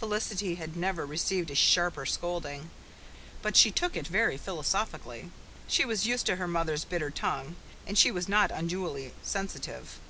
Felicity 0.00 0.56
had 0.56 0.76
never 0.76 1.06
received 1.06 1.52
a 1.52 1.54
sharper 1.54 2.04
scolding. 2.04 2.70
But 3.42 3.54
she 3.56 3.70
took 3.70 3.94
it 3.96 4.08
very 4.08 4.36
philosophically. 4.36 5.30
She 5.68 5.84
was 5.84 6.04
used 6.04 6.26
to 6.26 6.34
her 6.34 6.48
mother's 6.48 6.84
bitter 6.84 7.10
tongue, 7.12 7.54
and 7.86 7.96
she 7.96 8.10
was 8.10 8.28
not 8.28 8.50
unduly 8.50 9.14
sensitive. 9.22 10.00